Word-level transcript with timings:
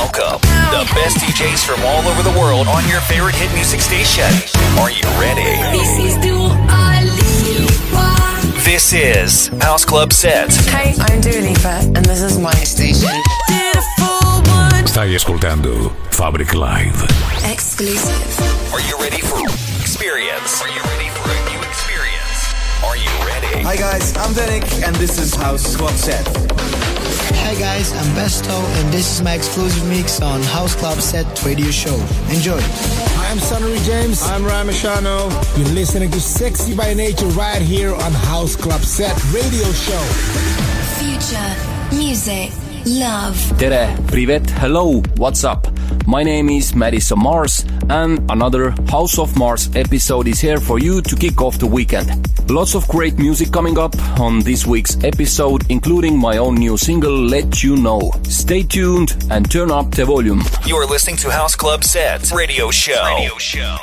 Welcome, 0.00 0.40
the 0.72 0.90
best 0.94 1.18
DJs 1.18 1.62
from 1.62 1.84
all 1.84 2.00
over 2.08 2.22
the 2.22 2.32
world 2.40 2.68
on 2.68 2.88
your 2.88 3.02
favorite 3.02 3.34
hit 3.34 3.52
music 3.52 3.80
station. 3.80 4.24
Are 4.80 4.90
you 4.90 5.04
ready? 5.20 5.60
This 5.76 5.92
is 5.98 6.16
Dua 6.24 6.48
Lipa. 7.04 8.64
This 8.64 8.94
is 8.94 9.48
House 9.60 9.84
Club 9.84 10.14
Set. 10.14 10.54
Hey, 10.72 10.94
I'm 10.98 11.20
Dua 11.20 11.42
Lipa, 11.42 11.84
and 11.94 12.02
this 12.06 12.22
is 12.22 12.38
my 12.38 12.50
station. 12.64 13.12
Beautiful 13.46 14.40
one. 14.48 14.86
Stai 14.88 15.14
ascoltando 15.14 15.92
Fabric 16.10 16.54
Live. 16.54 17.04
Exclusive. 17.44 18.72
Are 18.72 18.80
you 18.80 18.96
ready 18.96 19.20
for 19.20 19.44
experience? 19.84 20.62
Are 20.62 20.72
you 20.72 20.80
ready 20.96 21.10
for 21.10 21.28
a 21.28 21.40
new 21.52 21.60
experience? 21.60 22.54
Are 22.88 22.96
you 22.96 23.12
ready? 23.28 23.62
Hi 23.68 23.76
guys, 23.76 24.16
I'm 24.16 24.32
Danik 24.32 24.64
and 24.82 24.96
this 24.96 25.18
is 25.18 25.34
House 25.34 25.76
Club 25.76 25.92
Set. 25.92 26.24
Hi 27.50 27.58
guys, 27.58 27.92
I'm 27.92 28.06
Besto 28.14 28.62
and 28.78 28.94
this 28.94 29.12
is 29.12 29.22
my 29.22 29.34
exclusive 29.34 29.84
mix 29.88 30.22
on 30.22 30.40
House 30.40 30.76
Club 30.76 31.00
Set 31.00 31.26
Radio 31.44 31.68
Show. 31.72 31.96
Enjoy. 32.30 32.60
I'm 33.26 33.40
Sonny 33.40 33.76
James. 33.80 34.22
I'm 34.22 34.42
Ramashano. 34.42 35.28
You're 35.58 35.74
listening 35.74 36.12
to 36.12 36.20
Sexy 36.20 36.76
by 36.76 36.94
Nature 36.94 37.26
right 37.30 37.60
here 37.60 37.92
on 37.92 38.12
House 38.12 38.54
Club 38.54 38.82
Set 38.82 39.16
Radio 39.34 39.64
Show. 39.72 40.00
Future. 41.00 41.96
Music. 41.96 42.52
Love. 42.86 43.58
Tere, 43.58 43.96
privet, 44.06 44.48
hello, 44.50 45.02
what's 45.16 45.42
up? 45.42 45.66
My 46.06 46.22
name 46.22 46.48
is 46.48 46.74
Madison 46.74 47.18
Mars, 47.18 47.64
and 47.88 48.18
another 48.30 48.70
House 48.88 49.18
of 49.18 49.36
Mars 49.36 49.68
episode 49.76 50.28
is 50.28 50.40
here 50.40 50.58
for 50.58 50.78
you 50.78 51.00
to 51.02 51.16
kick 51.16 51.40
off 51.40 51.58
the 51.58 51.66
weekend. 51.66 52.10
Lots 52.50 52.74
of 52.74 52.86
great 52.88 53.18
music 53.18 53.52
coming 53.52 53.78
up 53.78 53.94
on 54.18 54.40
this 54.40 54.66
week's 54.66 55.02
episode, 55.04 55.64
including 55.70 56.18
my 56.18 56.38
own 56.38 56.56
new 56.56 56.76
single, 56.76 57.16
Let 57.16 57.62
You 57.62 57.76
Know. 57.76 58.10
Stay 58.24 58.62
tuned 58.62 59.16
and 59.30 59.50
turn 59.50 59.70
up 59.70 59.90
the 59.90 60.04
volume. 60.04 60.42
You 60.66 60.76
are 60.76 60.86
listening 60.86 61.16
to 61.18 61.30
House 61.30 61.54
Club 61.54 61.84
Sets 61.84 62.32
Radio 62.32 62.70
Show. 62.70 63.02
Radio 63.04 63.36
Show. 63.38 63.76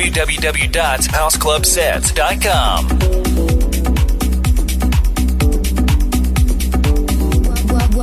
Experience. 0.00 1.08
www.houseclubset.com. 1.08 2.88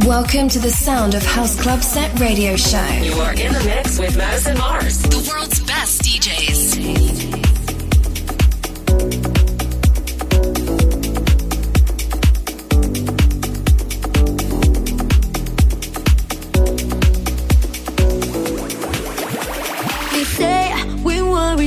Welcome 0.05 0.49
to 0.49 0.59
the 0.59 0.69
sound 0.71 1.13
of 1.13 1.23
House 1.23 1.59
Club 1.61 1.81
Set 1.81 2.19
Radio 2.19 2.55
Show. 2.55 2.85
You 3.01 3.13
are 3.13 3.33
in 3.33 3.53
the 3.53 3.63
mix 3.65 3.99
with 3.99 4.17
Madison 4.17 4.57
Mars, 4.57 5.01
the 5.03 5.29
world's 5.31 5.59
best 5.63 6.01
DJs. 6.03 7.39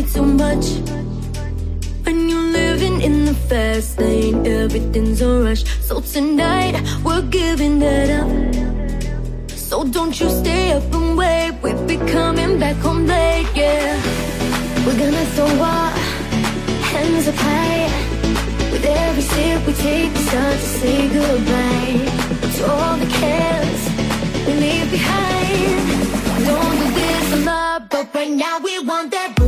Too 0.02 0.24
much. 0.24 0.66
When 2.04 2.28
you're 2.28 2.50
living 2.60 3.00
in 3.00 3.24
the 3.24 3.34
fast 3.34 3.98
lane, 3.98 4.46
everything's 4.46 5.20
a 5.20 5.42
rush. 5.44 5.64
So 5.80 6.00
tonight, 6.00 6.74
we're 7.04 7.22
giving 7.22 7.78
that 7.80 8.08
up. 8.20 8.30
So 9.50 9.84
don't 9.84 10.18
you 10.20 10.28
stay 10.28 10.72
up 10.72 10.92
and 10.92 11.16
wait. 11.16 11.52
We'll 11.62 11.86
be 11.86 11.96
coming 11.96 12.58
back 12.58 12.76
home 12.76 13.06
late, 13.06 13.48
yeah. 13.54 13.96
We're 14.84 14.98
gonna 14.98 15.26
throw 15.34 15.46
our 15.46 15.90
hands 16.92 17.28
up 17.28 17.34
high. 17.36 17.88
With 18.72 18.84
every 18.84 19.22
sip 19.22 19.66
we 19.66 19.72
take, 19.74 20.12
we 20.12 20.18
start 20.30 20.56
to 20.56 20.68
say 20.80 21.08
goodbye 21.08 21.96
to 22.56 22.62
all 22.70 22.96
the 22.96 23.10
cares 23.20 23.82
we 24.46 24.52
leave 24.64 24.90
behind. 24.90 25.80
Don't 26.46 26.76
do 26.80 26.88
this 27.00 27.32
a 27.32 27.36
lot, 27.44 27.88
but 27.88 28.14
right 28.14 28.30
now 28.30 28.58
we 28.58 28.78
want 28.80 29.10
that 29.12 29.41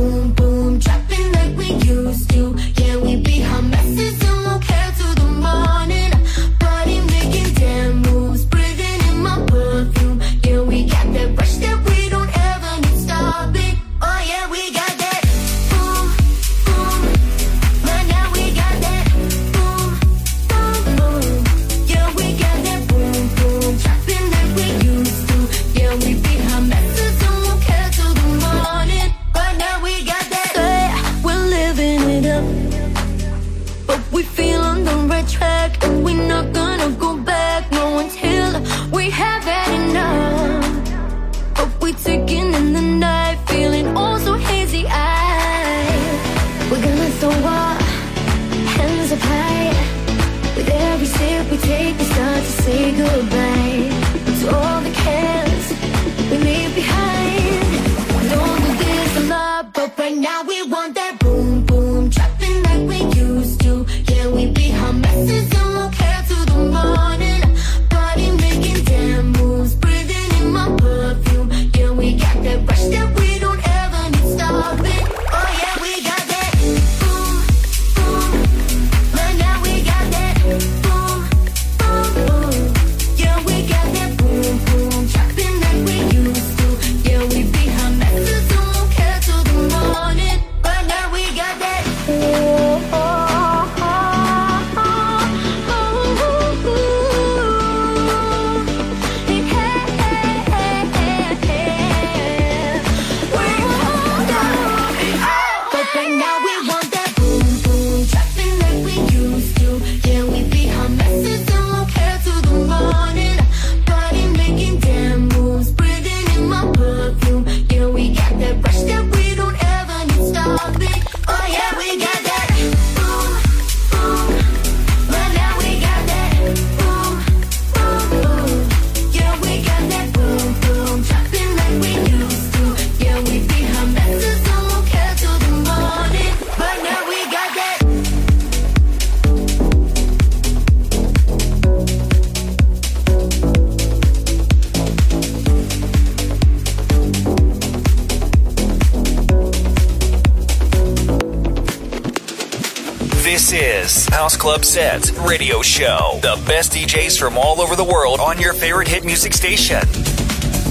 Club 154.45 154.63
Set 154.63 155.11
radio 155.27 155.63
show. 155.63 156.19
The 156.21 156.39
best 156.45 156.71
DJs 156.71 157.17
from 157.17 157.35
all 157.35 157.59
over 157.59 157.75
the 157.75 157.83
world 157.83 158.19
on 158.19 158.37
your 158.37 158.53
favorite 158.53 158.87
hit 158.87 159.03
music 159.03 159.33
station. 159.33 159.81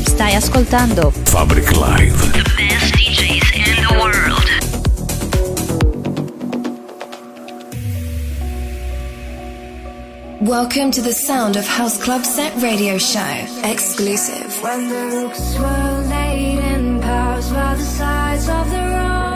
Stai 0.07 0.37
ascoltando 0.37 1.13
Fabric 1.29 1.73
Live. 1.73 2.17
The 2.33 2.45
best 2.57 2.95
DJs 2.95 3.53
in 3.59 3.75
the 3.83 3.95
world. 3.99 4.47
Welcome 10.49 10.93
to 10.93 11.03
the 11.03 11.13
sound 11.13 11.57
of 11.57 11.67
House 11.67 12.01
Club 12.01 12.25
Set 12.25 12.55
radio 12.63 12.97
show. 12.97 13.45
Exclusive. 13.65 14.57
When 14.63 14.89
the 14.89 15.07
rooks 15.17 15.59
were 15.59 16.07
laid 16.11 16.61
in 16.61 17.01
piles 17.01 17.51
by 17.51 17.75
the 17.75 17.83
sides 17.83 18.49
of 18.49 18.71
the 18.71 18.77
road. 18.77 19.34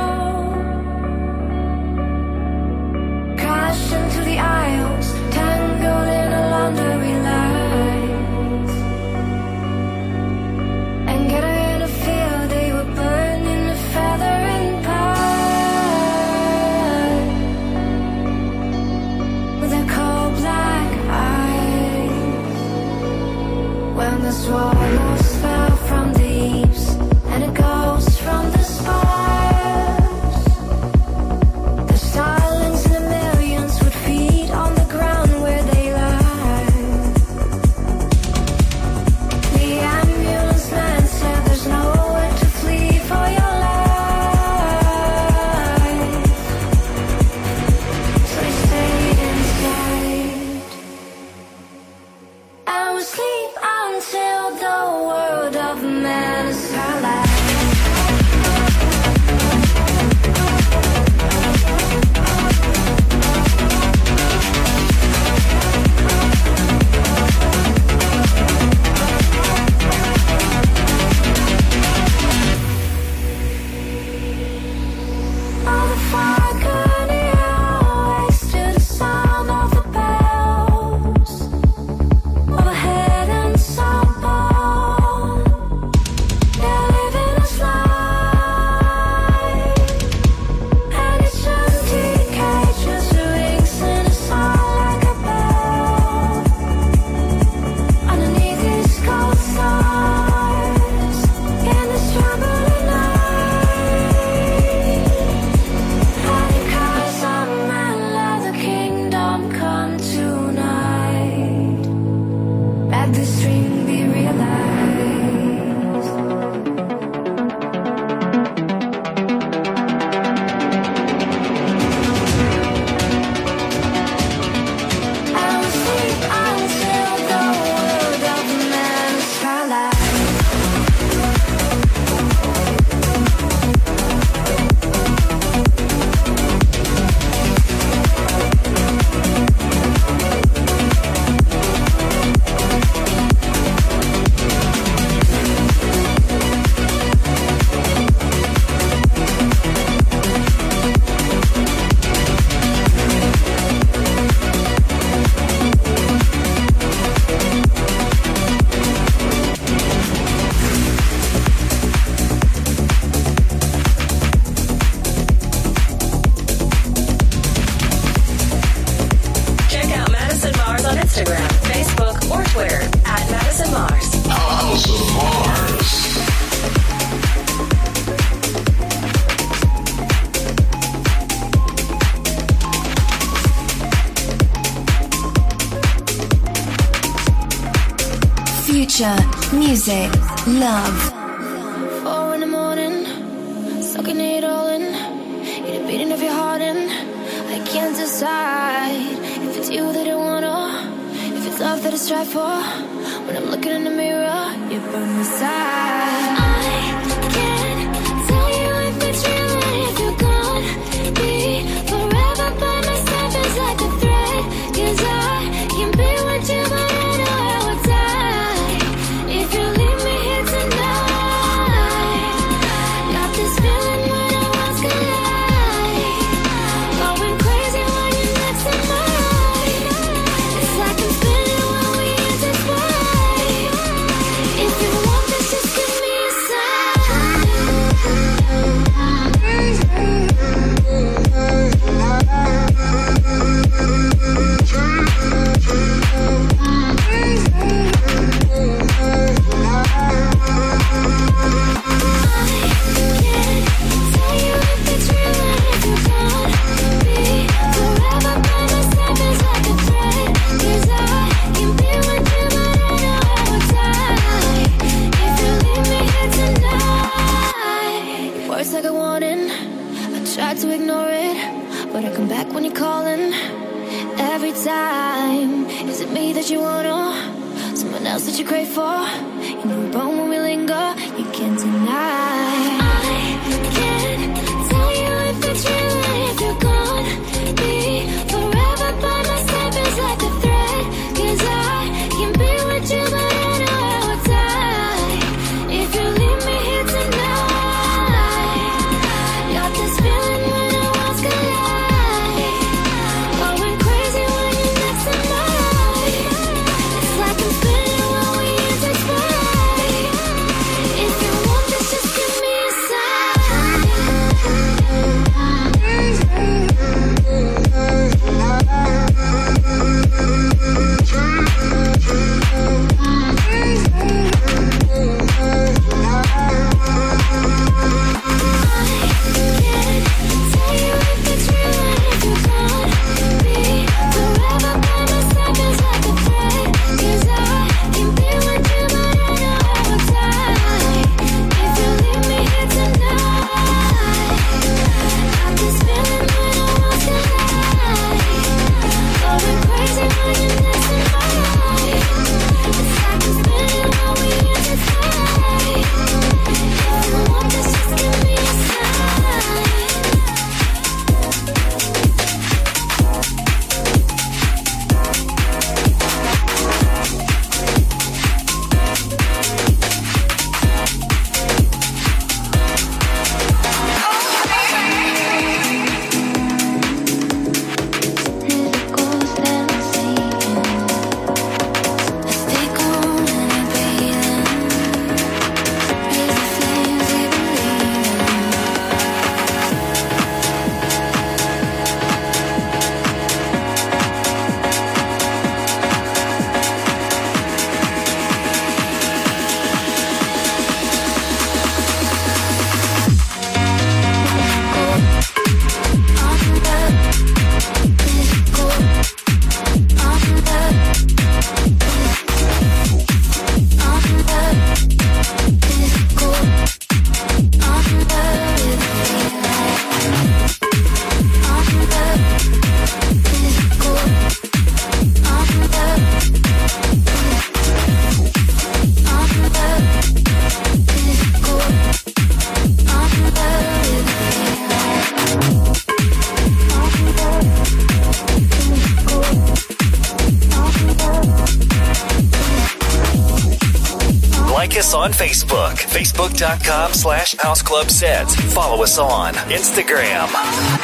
facebook.com 446.38 446.92
slash 446.92 447.34
House 447.36 447.62
Club 447.62 447.90
Sets. 447.90 448.34
Follow 448.54 448.82
us 448.82 448.98
on 448.98 449.34
Instagram. 449.50 450.77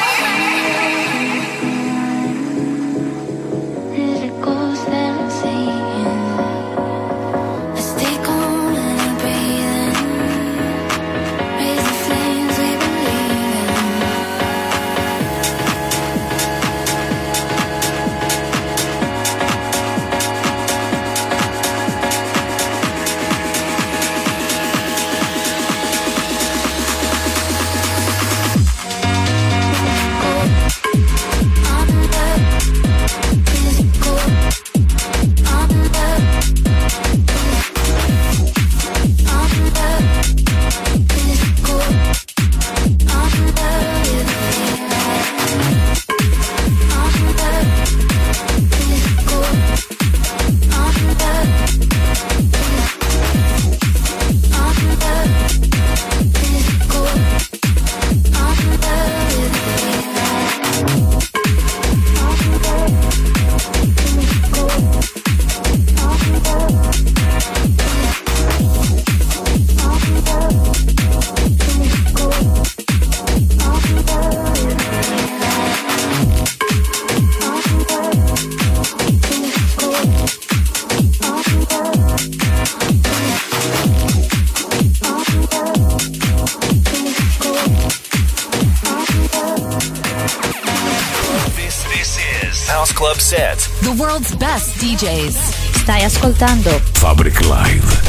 DJs. 94.95 95.35
Stai 95.81 96.03
ascoltando 96.05 96.69
Fabric 96.93 97.41
Live. 97.41 98.01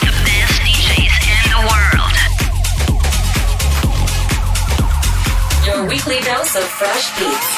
The 0.00 0.12
best 0.22 0.60
DJs 0.60 1.16
in 1.24 1.48
the 1.48 1.60
world. 1.64 2.14
Your 5.64 5.86
weekly 5.88 6.20
dose 6.20 6.56
of 6.56 6.64
fresh 6.64 7.18
beats. 7.18 7.57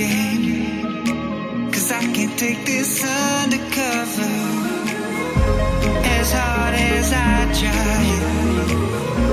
Game? 0.00 1.70
Cause 1.72 1.88
I 1.92 2.02
can't 2.14 2.36
take 2.38 2.60
this 2.64 2.92
undercover. 3.40 4.32
As 6.18 6.28
hard 6.38 6.74
as 6.92 7.08
I 7.12 7.36
try, 7.60 8.00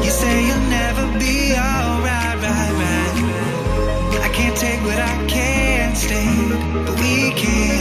you 0.04 0.12
say 0.22 0.36
you'll 0.48 0.70
never 0.82 1.06
be 1.24 1.38
alright, 1.68 2.38
right, 2.46 2.74
right. 2.82 3.16
I 4.28 4.30
can't 4.38 4.58
take 4.66 4.82
what 4.90 5.00
I 5.14 5.16
can't 5.36 5.96
stand, 5.96 6.86
but 6.86 6.96
we 7.02 7.32
can. 7.42 7.77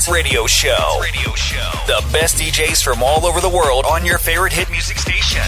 Club 0.00 0.14
Radio 0.14 0.46
Show. 0.46 1.00
Radio 1.02 1.34
Show. 1.34 1.70
The 1.86 2.02
best 2.12 2.36
DJs 2.38 2.82
from 2.82 3.02
all 3.02 3.26
over 3.26 3.40
the 3.40 3.48
world 3.48 3.84
on 3.86 4.04
your 4.04 4.18
favorite 4.18 4.52
hit 4.52 4.70
music 4.70 4.98
station. 4.98 5.42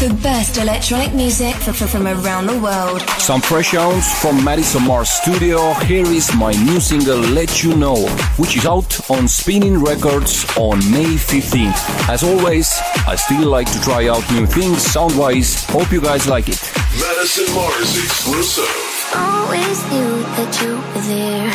The 0.00 0.14
best 0.22 0.58
electronic 0.58 1.12
music 1.14 1.54
f- 1.56 1.82
f- 1.82 1.90
from 1.90 2.06
around 2.06 2.46
the 2.46 2.58
world. 2.58 3.00
Some 3.18 3.40
fresh 3.40 3.70
sounds 3.70 4.12
from 4.20 4.42
Madison 4.44 4.84
Mars 4.86 5.08
Studio. 5.08 5.72
Here 5.74 6.06
is 6.06 6.34
my 6.34 6.52
new 6.52 6.80
single 6.80 7.18
Let 7.18 7.62
You 7.62 7.74
Know, 7.76 8.06
which 8.36 8.56
is 8.56 8.66
out 8.66 9.10
on 9.10 9.28
Spinnin' 9.28 9.82
Records 9.82 10.44
on 10.56 10.78
May 10.90 11.16
15th. 11.16 12.08
As 12.08 12.22
always, 12.22 12.70
I 13.06 13.16
still 13.16 13.48
like 13.48 13.70
to 13.72 13.80
try 13.80 14.08
out 14.08 14.30
new 14.32 14.46
things 14.46 14.82
sound 14.82 15.16
wise. 15.16 15.64
Hope 15.66 15.90
you 15.90 16.00
guys 16.00 16.28
like 16.28 16.48
it. 16.48 16.60
Madison 17.00 17.54
Mars 17.54 17.96
exclusive. 17.96 18.87
Always 19.14 19.78
knew 19.90 20.22
that 20.36 20.50
you 20.60 20.76
were 20.76 21.04
there. 21.08 21.52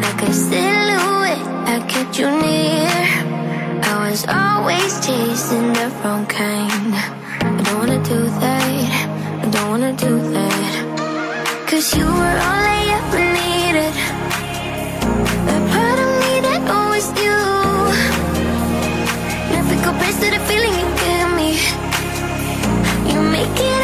Like 0.00 0.22
a 0.28 0.32
silhouette, 0.32 1.46
I 1.68 1.84
kept 1.88 2.18
you 2.18 2.30
near. 2.30 2.88
I 3.84 4.10
was 4.10 4.24
always 4.26 4.92
chasing 5.06 5.72
the 5.74 5.88
wrong 6.02 6.24
kind. 6.26 6.94
I 7.40 7.62
don't 7.64 7.78
wanna 7.78 8.02
do 8.02 8.20
that. 8.44 9.44
I 9.44 9.46
don't 9.50 9.68
wanna 9.70 9.92
do 9.92 10.12
that. 10.32 10.74
Cause 11.68 11.94
you 11.96 12.06
were 12.06 12.38
all 12.48 12.64
I 12.76 12.80
ever 12.98 13.24
needed. 13.40 13.94
A 15.54 15.58
part 15.72 15.98
of 16.04 16.10
me 16.22 16.32
that 16.46 16.62
always 16.76 17.08
knew. 17.18 17.44
Nothing 19.54 19.80
compares 19.82 20.16
to 20.22 20.28
the 20.34 20.40
feeling 20.48 20.74
you 20.80 20.88
give 21.04 21.30
me. 21.40 21.50
You 23.10 23.20
make 23.36 23.58
it 23.72 23.83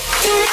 do 0.00 0.49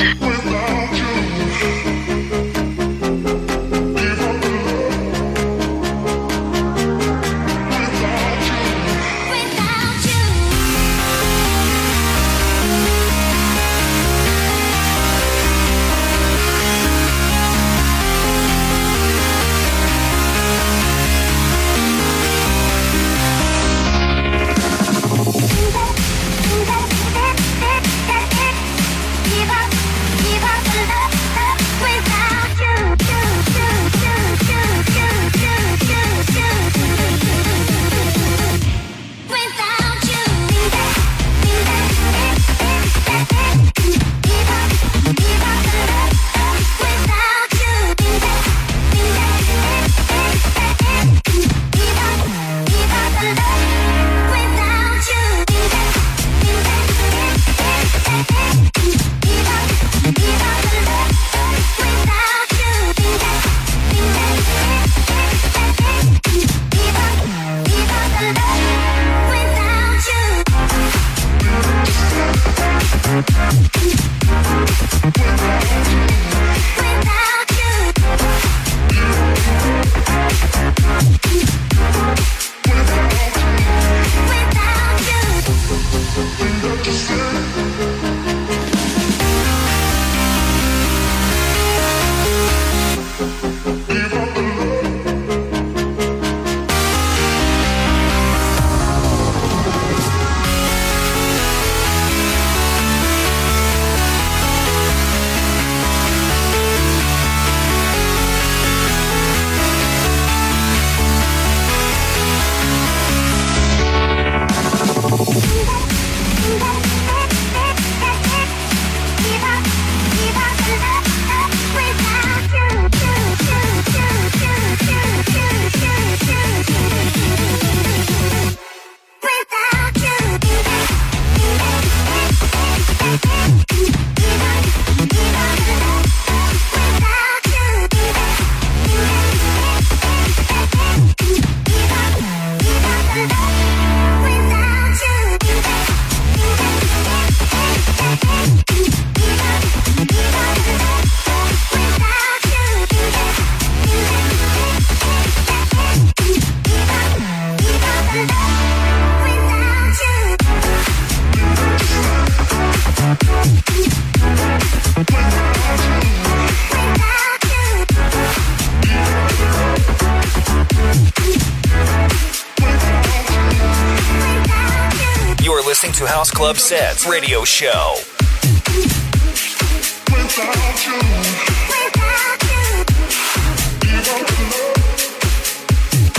To 176.04 176.10
House 176.10 176.32
Club 176.32 176.58
Sets 176.58 177.08
Radio 177.08 177.44
Show. 177.44 177.96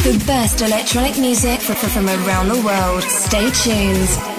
The 0.03 0.25
best 0.27 0.63
electronic 0.63 1.19
music 1.19 1.61
from 1.61 2.09
around 2.09 2.49
the 2.49 2.63
world. 2.65 3.03
Stay 3.05 3.51
tuned. 3.51 4.34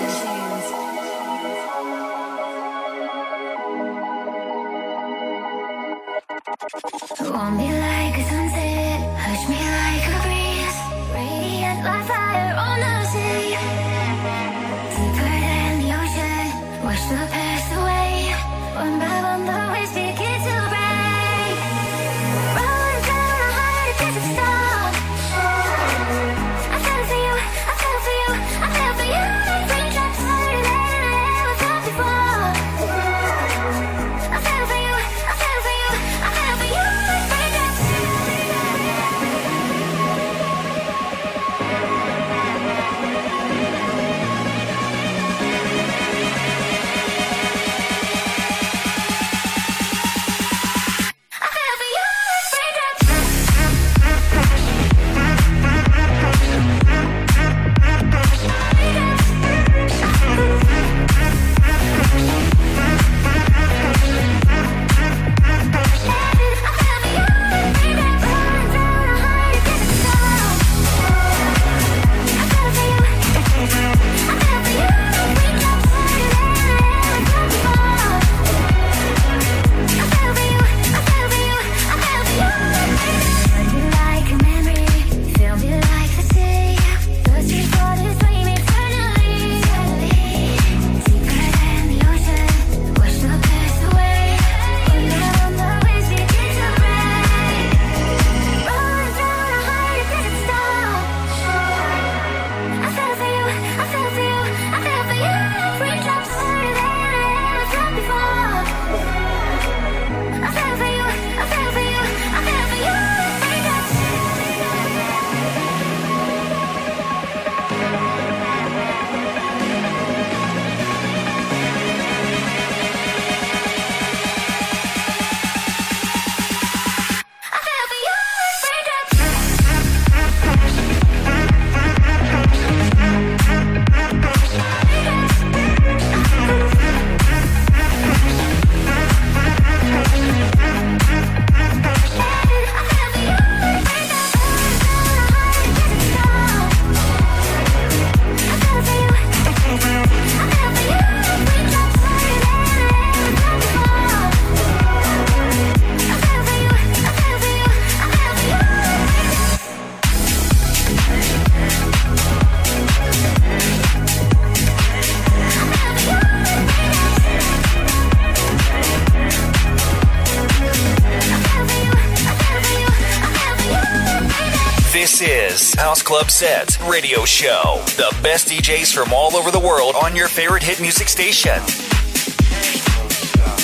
From 178.96 179.12
all 179.12 179.36
over 179.36 179.52
the 179.52 179.60
world 179.60 179.94
on 180.02 180.16
your 180.16 180.30
favorite 180.30 180.64
hit 180.64 180.80
music 180.80 181.10
station. 181.10 181.60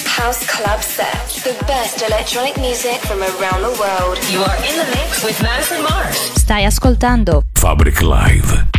House 0.05 0.45
Club 0.45 0.81
Set, 0.81 1.25
the 1.45 1.55
best 1.65 2.01
electronic 2.01 2.57
music 2.57 2.99
from 3.07 3.21
around 3.21 3.61
the 3.61 3.75
world. 3.79 4.19
You 4.29 4.41
are 4.43 4.57
in 4.57 4.75
the 4.75 4.85
mix 4.93 5.23
with 5.23 5.41
Madison 5.41 5.83
Mars. 5.83 6.17
Stai 6.35 6.65
ascoltando 6.65 7.45
Fabric 7.55 8.01
Live. 8.01 8.70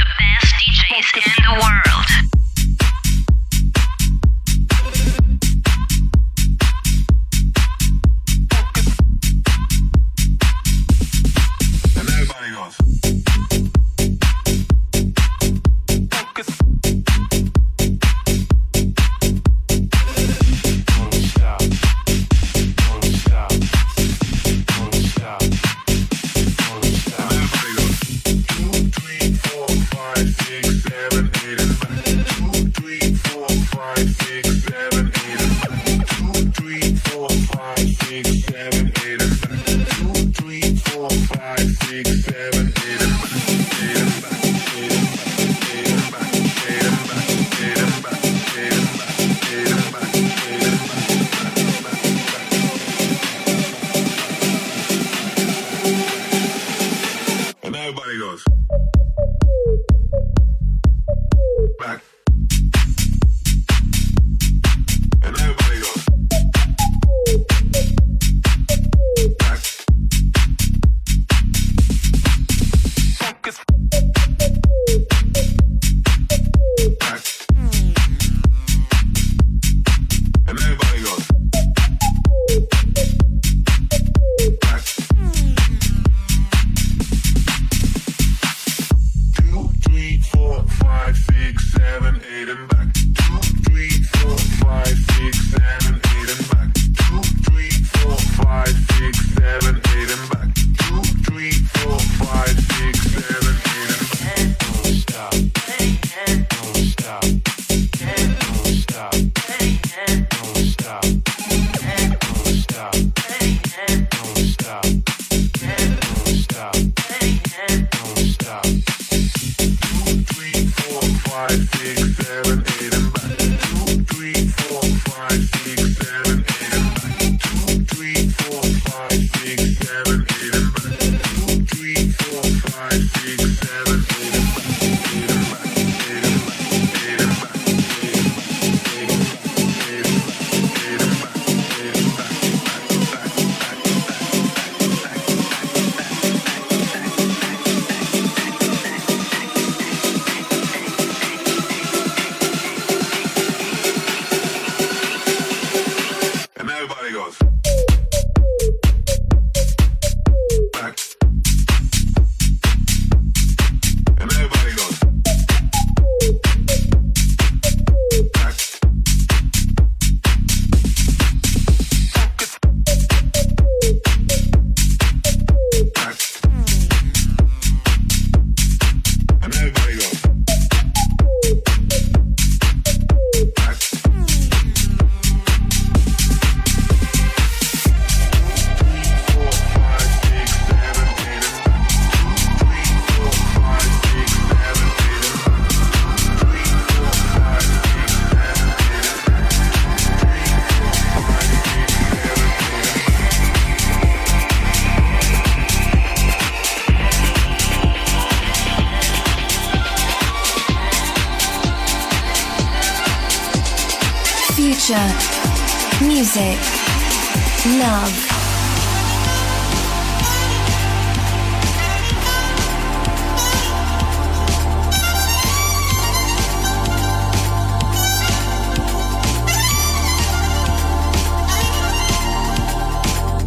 I 121.45 121.57
fix 121.57 122.22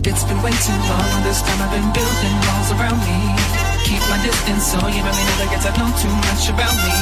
It's 0.06 0.22
been 0.22 0.38
way 0.46 0.54
too 0.62 0.78
long. 0.86 1.10
This 1.26 1.42
time 1.42 1.66
I've 1.66 1.74
been 1.74 1.90
building 1.90 2.38
walls 2.46 2.70
around 2.78 3.02
me. 3.10 3.26
Keep 3.90 4.06
my 4.06 4.22
distance 4.22 4.70
so 4.70 4.78
you 4.86 5.02
really 5.02 5.26
never 5.34 5.50
get 5.50 5.66
to 5.66 5.74
know 5.82 5.90
too 5.98 6.14
much 6.30 6.46
about 6.46 6.78
me. 6.78 6.94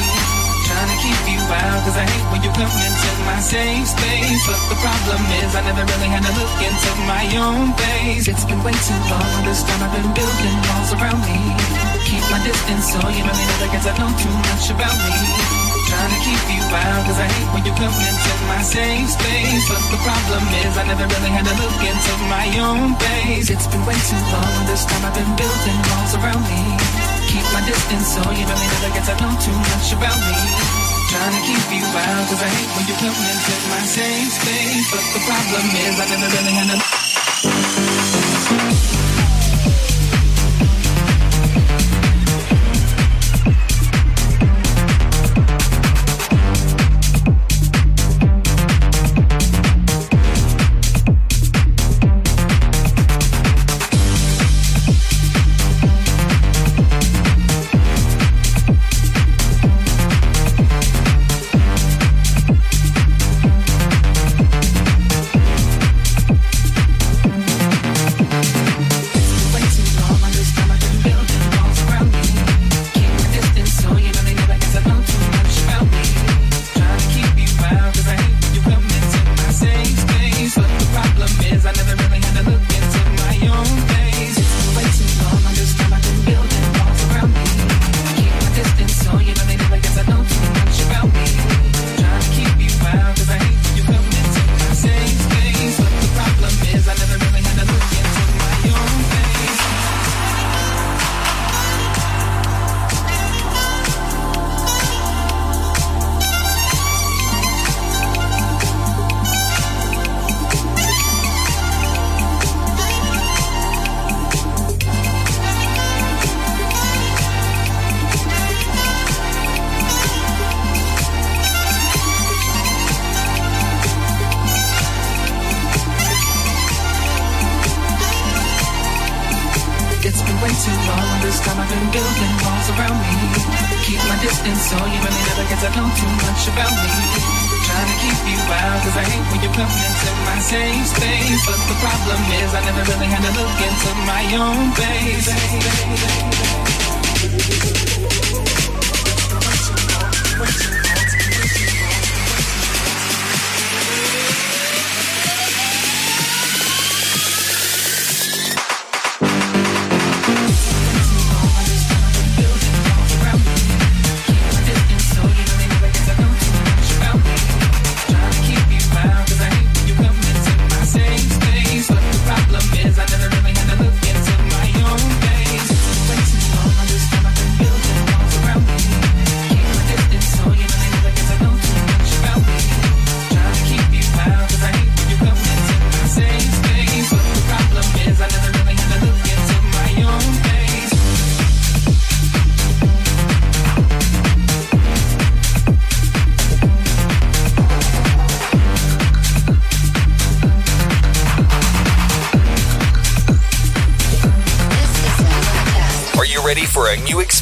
Trying 0.64 0.88
to 0.88 0.98
keep 1.04 1.20
you 1.28 1.36
out, 1.36 1.84
cause 1.84 2.00
I 2.00 2.08
hate 2.08 2.24
when 2.32 2.40
you 2.40 2.48
come 2.56 2.72
into 2.72 3.10
my 3.28 3.44
safe 3.44 3.92
space. 3.92 4.40
But 4.48 4.56
the 4.72 4.80
problem 4.80 5.20
is, 5.36 5.52
I 5.52 5.60
never 5.68 5.84
really 5.84 6.08
had 6.08 6.24
to 6.24 6.32
look 6.32 6.56
into 6.64 6.90
my 7.04 7.28
own 7.44 7.76
face. 7.76 8.24
It's 8.24 8.48
been 8.48 8.64
way 8.64 8.72
too 8.72 8.96
long. 9.12 9.36
This 9.44 9.60
time 9.68 9.84
I've 9.84 9.92
been 9.92 10.08
building 10.16 10.56
walls 10.72 10.96
around 10.96 11.20
me. 11.28 11.44
Keep 12.08 12.24
my 12.32 12.40
distance 12.40 12.88
so 12.88 13.04
you 13.12 13.20
really 13.20 13.46
never 13.52 13.68
get 13.68 13.84
to 13.84 13.92
know 14.00 14.08
too 14.16 14.32
much 14.48 14.72
about 14.72 14.96
me. 14.96 15.53
Trying 15.94 16.10
to 16.10 16.26
keep 16.26 16.42
you 16.50 16.58
out, 16.74 17.06
cause 17.06 17.22
I 17.22 17.30
hate 17.30 17.46
when 17.54 17.62
you 17.62 17.70
come 17.78 17.94
into 17.94 18.32
my 18.50 18.58
safe 18.66 19.14
space. 19.14 19.62
But 19.70 19.78
the 19.94 20.00
problem 20.02 20.42
is, 20.66 20.74
I 20.74 20.90
never 20.90 21.06
really 21.06 21.30
had 21.30 21.46
to 21.46 21.54
look 21.54 21.78
into 21.78 22.12
my 22.26 22.50
own 22.66 22.98
face. 22.98 23.46
It's 23.46 23.70
been 23.70 23.78
way 23.86 23.94
too 24.02 24.18
long, 24.34 24.66
this 24.66 24.82
time 24.90 25.06
I've 25.06 25.14
been 25.14 25.30
building 25.38 25.78
walls 25.94 26.18
around 26.18 26.42
me. 26.50 26.74
Keep 27.30 27.46
my 27.54 27.62
distance 27.62 28.10
so 28.10 28.26
you 28.26 28.42
really 28.42 28.68
never 28.74 28.90
get 28.90 29.06
to 29.06 29.14
know 29.22 29.38
too 29.38 29.54
much 29.54 29.94
about 29.94 30.18
me. 30.18 30.34
Trying 31.14 31.38
to 31.38 31.42
keep 31.46 31.62
you 31.70 31.86
out, 31.86 32.26
cause 32.26 32.42
I 32.42 32.50
hate 32.50 32.74
when 32.74 32.90
you 32.90 32.98
come 32.98 33.14
into 33.14 33.54
my 33.70 33.86
safe 33.86 34.34
space. 34.34 34.90
But 34.90 35.06
the 35.14 35.22
problem 35.22 35.62
is, 35.78 35.94
I 35.94 36.10
never 36.10 36.26
really 36.26 36.58
had 36.58 36.74
to. 36.74 36.82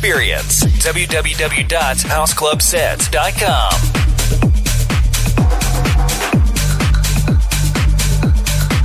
experience. 0.02 0.66
www.houseclubsets.com. 0.82 3.72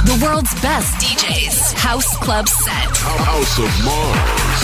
The 0.05 0.13
world's 0.23 0.53
best 0.61 0.93
DJs. 1.01 1.73
House 1.73 2.15
Club 2.17 2.47
Set. 2.47 2.71
House 2.75 3.57
of 3.57 3.83
Mars. 3.83 4.61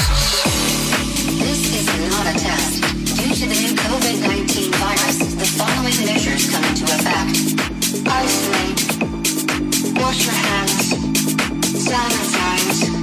This 1.40 1.74
is 1.74 1.88
not 2.12 2.28
a 2.28 2.34
test. 2.38 2.84
Due 3.18 3.34
to 3.34 3.46
the 3.50 3.56
new 3.60 3.74
COVID 3.74 4.22
19 4.22 4.72
virus, 4.74 5.18
the 5.34 5.46
following 5.58 6.06
measures 6.06 6.48
come 6.52 6.64
into 6.66 6.84
effect 6.84 7.40
isolate, 8.06 8.80
wash 9.98 10.26
your 10.26 10.36
hands, 10.36 10.94
sanitize. 11.88 13.03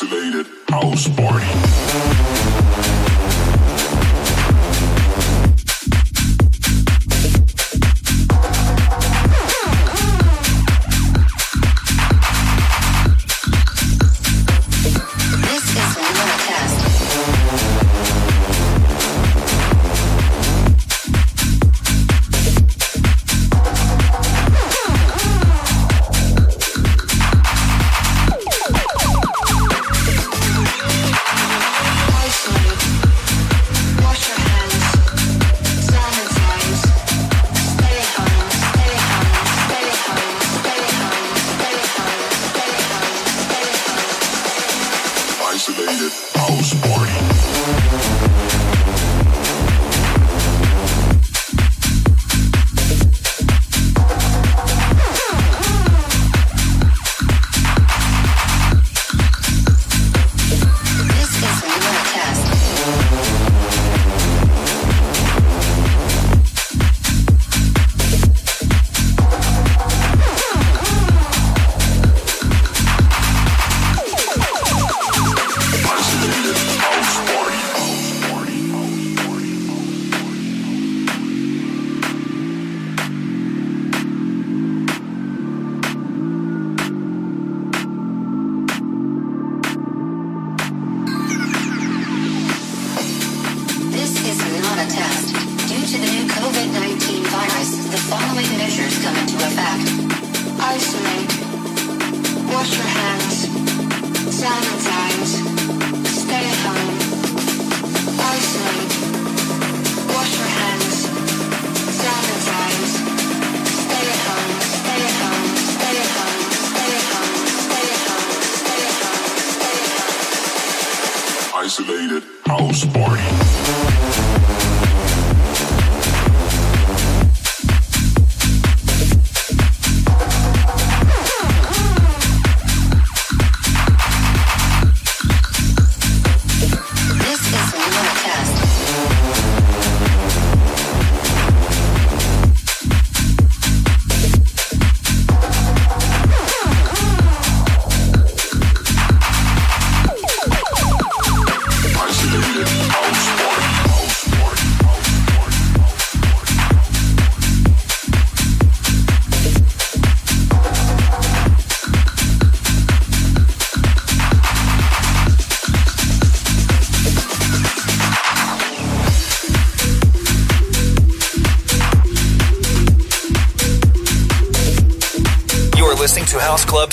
isolated 0.00 0.46
house 0.68 1.08
party. 1.08 2.17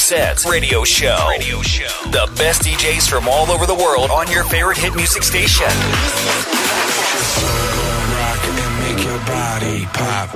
Sets 0.05 0.45
Radio 0.47 0.83
Show. 0.83 1.17
Radio 1.31 1.63
Show. 1.63 2.11
The 2.11 2.31
best 2.37 2.61
DJs 2.61 3.09
from 3.09 3.27
all 3.27 3.49
over 3.49 3.65
the 3.65 3.73
world 3.73 4.11
on 4.11 4.29
your 4.29 4.43
favorite 4.43 4.77
hit 4.77 4.93
music 4.95 5.23
station. 5.23 5.65
rock 8.13 8.39
and 8.45 8.77
make 8.85 9.03
your 9.03 9.17
body 9.25 9.85
pop. 9.93 10.31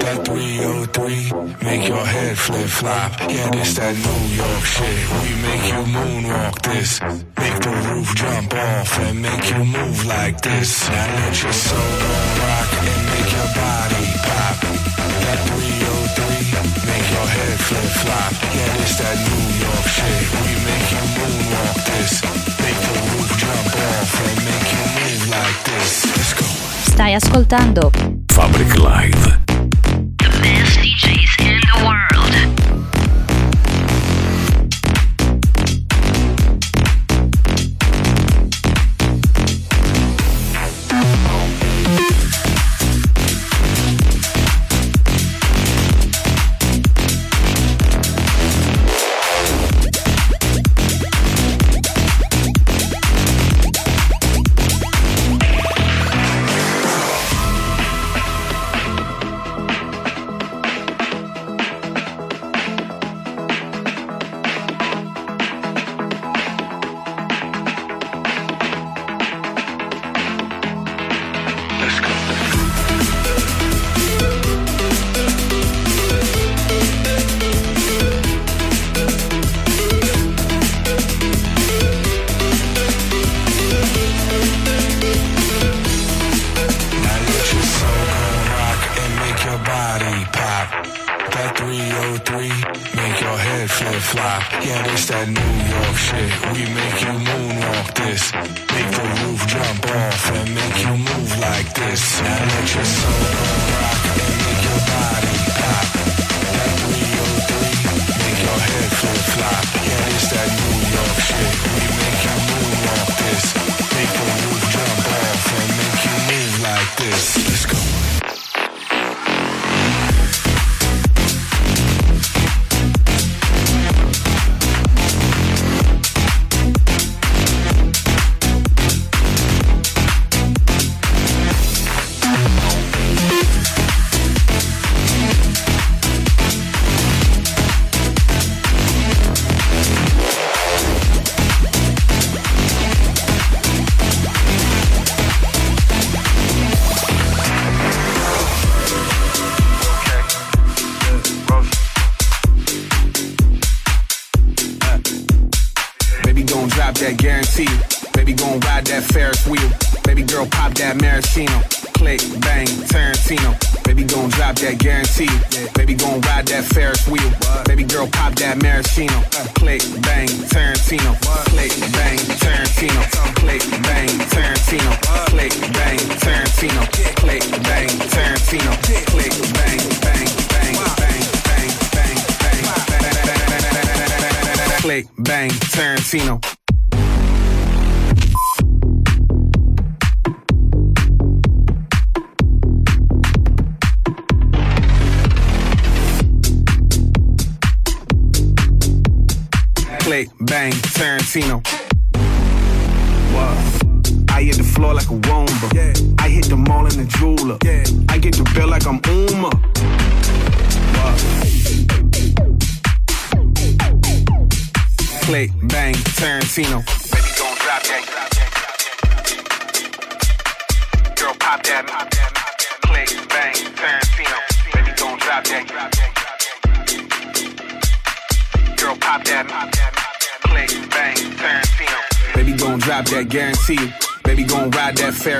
That 0.00 0.24
303, 0.24 1.30
make 1.62 1.88
your 1.88 2.06
head 2.06 2.38
flip 2.38 2.66
flop. 2.66 3.12
Yeah, 3.28 3.50
this 3.50 3.74
that 3.76 3.94
New 3.94 4.34
York 4.34 4.64
shit. 4.64 5.04
We 5.20 5.42
make 5.42 5.62
you 5.68 5.82
moonwalk 5.92 6.62
this. 6.62 7.21
Off 8.54 8.98
and 9.00 9.22
make 9.22 9.50
you 9.50 9.64
move 9.64 10.04
like 10.06 10.40
this. 10.40 10.88
Now 10.88 11.06
let 11.16 11.42
your 11.42 11.52
soul 11.52 11.78
go 11.78 12.12
rock 12.42 12.70
and 12.84 13.02
make 13.12 13.30
your 13.32 13.50
body 13.56 14.04
pop. 14.26 14.56
That 15.24 15.40
303, 15.48 16.88
make 16.88 17.06
your 17.10 17.28
head 17.36 17.58
flip 17.66 17.90
flop. 18.02 18.32
Yeah, 18.52 18.76
this 18.76 18.94
that 19.00 19.16
New 19.28 19.44
York 19.64 19.86
shit. 19.96 20.22
We 20.44 20.52
make 20.68 20.86
you 20.92 21.02
moonwalk 21.16 21.78
this. 21.90 22.12
Make 22.60 22.80
the 22.86 22.94
roof 23.08 23.30
jump 23.40 23.72
off 23.88 24.12
and 24.26 24.38
make 24.48 24.68
you 24.74 24.84
move 24.96 25.22
like 25.30 25.58
this. 25.68 25.90
Let's 26.16 26.32
go. 26.34 26.46
Stai 26.92 27.14
ascoltando 27.14 27.90
Fabric 28.32 28.76
Live. 28.78 29.24
The 30.18 30.30
best 30.42 30.78
DJs 30.78 31.32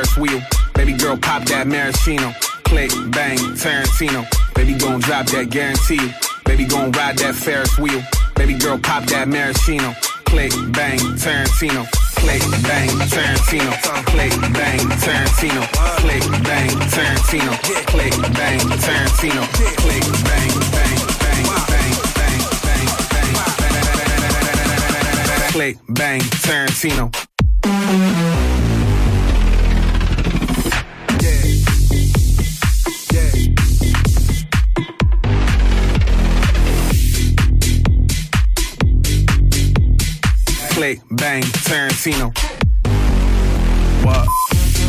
Ferris 0.02 0.16
wheel. 0.16 0.42
Baby 0.74 0.94
girl, 0.94 1.16
pop 1.16 1.44
that 1.44 1.66
maraschino. 1.66 2.32
Click, 2.64 2.90
bang, 3.10 3.38
Tarantino. 3.54 4.26
Baby, 4.54 4.74
gon' 4.74 5.00
drop 5.00 5.26
that, 5.26 5.50
guarantee. 5.50 6.12
Baby, 6.44 6.64
gon' 6.64 6.90
ride 6.92 7.18
that 7.18 7.34
Ferris 7.34 7.78
wheel. 7.78 8.02
Baby 8.34 8.54
girl, 8.54 8.78
pop 8.78 9.04
that 9.06 9.28
maraschino. 9.28 9.94
Click, 10.24 10.52
bang, 10.72 10.98
Tarantino. 10.98 11.86
Click, 12.18 12.42
bang, 12.66 12.88
Tarantino. 13.12 13.72
Click, 14.10 14.32
bang, 14.52 14.80
Tarantino. 14.98 15.62
Click, 16.02 16.24
bang, 16.42 16.70
Tarantino. 16.90 17.52
Click, 17.92 18.14
bang, 18.34 18.60
Tarantino. 18.82 19.42
Click, 19.54 20.02
bang, 20.26 20.50
bang, 20.72 20.98
bang, 20.98 20.98
bang, 21.22 21.46
bang, 21.46 21.94
bang, 22.22 22.76
bang. 25.14 25.52
Click, 25.52 25.76
bang, 25.88 26.20
Tarantino. 26.42 27.12
Click, 40.82 41.00
bang, 41.12 41.42
Tarantino. 41.42 42.36
What? 44.04 44.28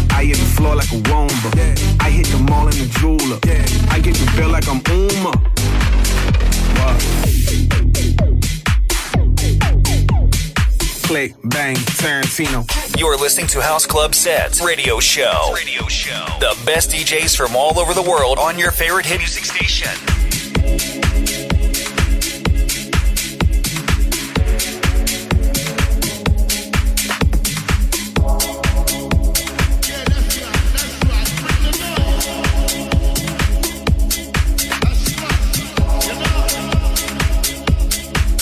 I 0.09 0.23
hit 0.25 0.37
the 0.37 0.45
floor 0.55 0.75
like 0.75 0.91
a 0.91 0.95
Womba. 0.95 2.01
I 2.01 2.09
hit 2.09 2.25
the 2.25 2.39
mall 2.39 2.67
in 2.67 2.73
the 2.79 2.87
jeweler. 2.99 3.37
I 3.91 3.99
get 3.99 4.15
the 4.15 4.25
bill 4.35 4.49
like 4.49 4.67
I'm 4.67 4.81
Uma. 4.89 5.37
What? 6.79 6.97
Click, 11.03 11.35
bang, 11.43 11.75
Tarantino. 11.75 12.65
You're 12.97 13.15
listening 13.15 13.45
to 13.49 13.61
House 13.61 13.85
Club 13.85 14.15
Sets 14.15 14.61
Radio 14.63 14.99
Show. 14.99 15.53
Radio 15.53 15.87
Show. 15.89 16.25
The 16.39 16.59
best 16.65 16.89
DJs 16.89 17.37
from 17.37 17.55
all 17.55 17.77
over 17.77 17.93
the 17.93 18.01
world 18.01 18.39
on 18.39 18.57
your 18.57 18.71
favorite 18.71 19.05
hit 19.05 19.19
music 19.19 19.45
station. 19.45 19.91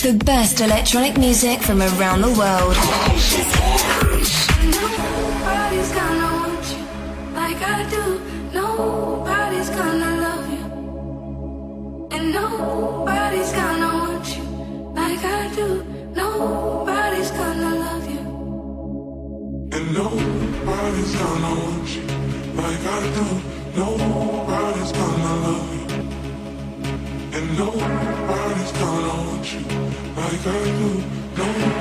The 0.02 0.14
best 0.26 0.60
electronic 0.62 1.16
music 1.20 1.62
from 1.62 1.80
around 1.80 2.22
the 2.22 2.30
world. 2.30 2.76
Nobody's 4.66 5.92
gonna 5.92 6.30
want 6.40 6.66
you 6.72 6.82
like 7.36 7.62
I 7.62 7.88
do. 7.88 8.20
Nobody's 8.52 9.70
gonna 9.70 10.12
love 10.26 10.50
you. 10.50 10.64
And 12.18 12.34
nobody's 12.34 13.52
gonna 13.52 13.88
want 14.02 14.26
you 14.36 14.44
like 14.96 15.24
I 15.24 15.54
do. 15.56 15.84
Nobody's 16.16 17.30
gonna 17.30 17.76
love 17.76 18.10
you. 18.10 18.22
And 19.72 19.94
nobody's 19.94 21.16
gonna 21.16 21.54
want 21.62 21.90
you 21.96 22.02
like 22.56 22.86
I 22.86 23.02
do. 23.18 23.26
Nobody's 23.78 24.92
gonna 24.94 25.36
love 25.46 25.76
you. 25.76 25.81
And 27.34 27.58
nobody's 27.58 28.72
gonna 28.74 29.08
want 29.08 29.54
you 29.54 29.62
like 30.18 30.46
I 30.46 30.64
do. 30.80 31.04
Nobody's 31.38 31.81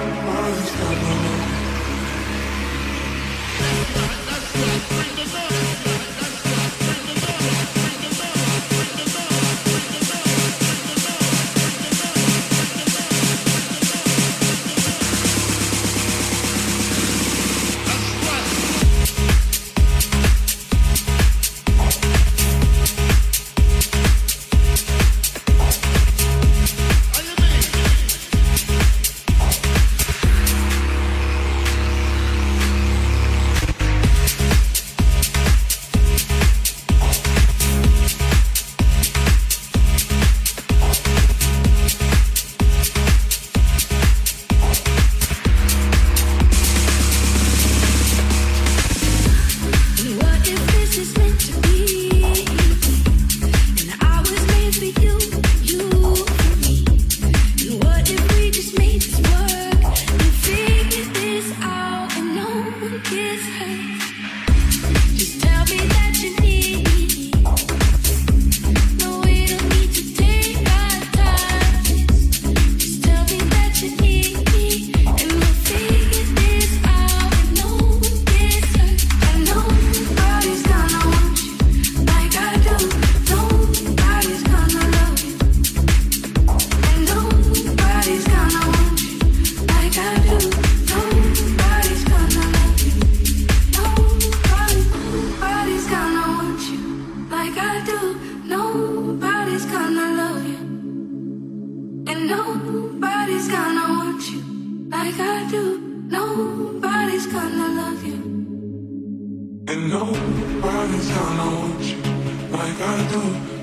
I 112.83 112.97
do. 113.13 113.21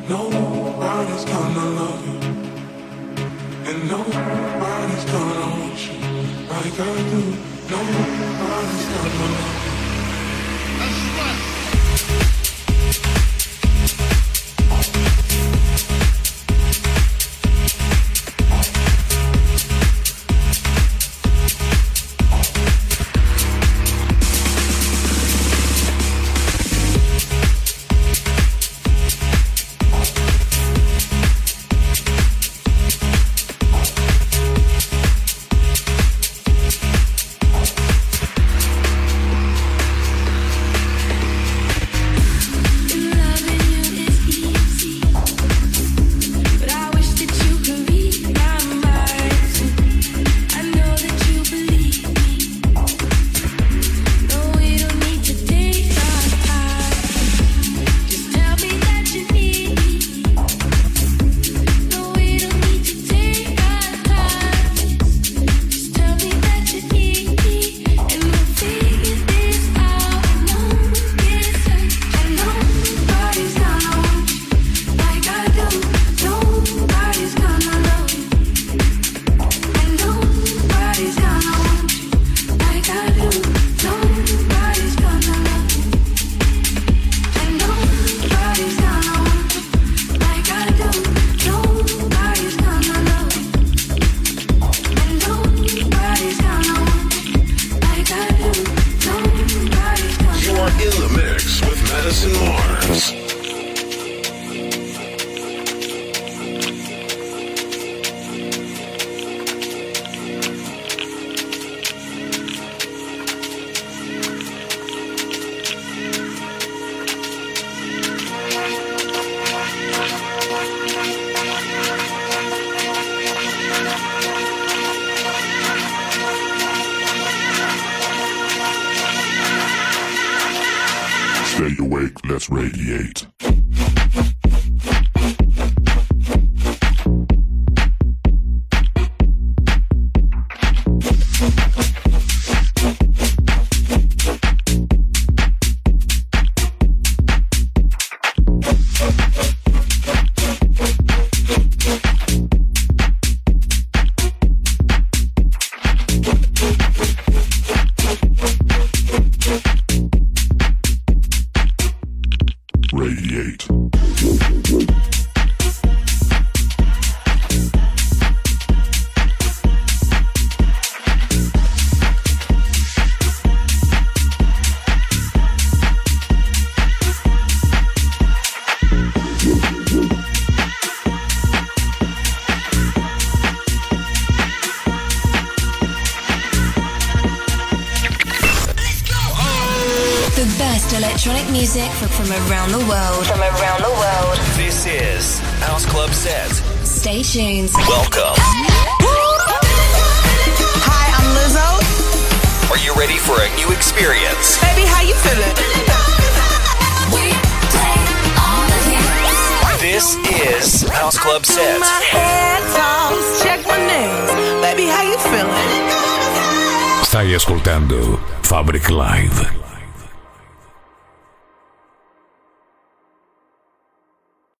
Nobody's 0.07 1.25
gonna 1.25 1.65
love 1.79 2.05
you. 2.05 2.19
And 3.65 3.89
nobody's 3.89 5.05
gonna 5.05 5.47
want 5.57 5.79
you 5.87 5.97
like 6.47 6.79
I 6.79 6.95
do. 7.09 7.21
Nobody's 7.73 8.85
gonna 8.93 9.27
love 9.33 9.57
you. 9.65 9.73
But 11.17 11.46